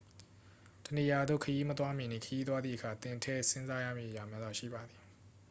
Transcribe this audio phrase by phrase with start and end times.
[0.85, 5.01] တစ်နေရာရာသို့ခရီးမသွားမီနှင့် ခရီးသွားသည့်အခါ သင်ထည့်စဉ်းစားရမည့်အရာများစွာ ရှိပါသည်